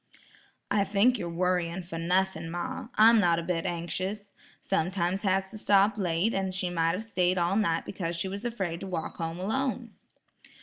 "I 0.71 0.83
think 0.83 1.19
you're 1.19 1.29
worrying 1.29 1.83
for 1.83 1.99
nothing, 1.99 2.49
ma; 2.49 2.87
I'm 2.95 3.19
not 3.19 3.37
a 3.37 3.43
bit 3.43 3.67
anxious. 3.67 4.31
Sometimes 4.59 5.21
has 5.21 5.51
to 5.51 5.59
stop 5.59 5.99
late, 5.99 6.33
and 6.33 6.55
she 6.55 6.71
might 6.71 6.93
have 6.93 7.03
stayed 7.03 7.37
all 7.37 7.55
night 7.55 7.85
because 7.85 8.15
she 8.15 8.27
was 8.27 8.43
afraid 8.43 8.79
to 8.79 8.87
walk 8.87 9.17
home 9.17 9.37
alone." 9.39 9.91